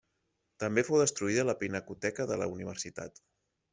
També 0.61 0.83
fou 0.87 0.97
destruïda 1.01 1.45
la 1.49 1.55
pinacoteca 1.59 2.27
de 2.33 2.39
la 2.43 2.49
universitat. 2.55 3.23